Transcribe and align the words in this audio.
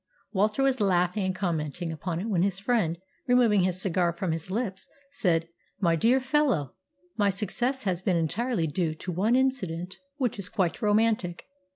Walter 0.31 0.63
was 0.63 0.81
laughing 0.81 1.25
and 1.25 1.35
commenting 1.35 1.91
upon 1.91 2.19
it 2.19 2.25
when 2.25 2.41
his 2.41 2.57
friend, 2.57 2.97
removing 3.27 3.61
his 3.61 3.79
cigar 3.79 4.11
from 4.11 4.31
his 4.31 4.49
lips, 4.49 4.87
said, 5.11 5.47
"My 5.79 5.95
dear 5.95 6.19
fellow, 6.19 6.73
my 7.17 7.29
success 7.29 7.83
has 7.83 8.01
been 8.01 8.17
entirely 8.17 8.65
due 8.65 8.95
to 8.95 9.11
one 9.11 9.35
incident 9.35 9.99
which 10.17 10.39
is 10.39 10.49
quite 10.49 10.81
romantic. 10.81 11.45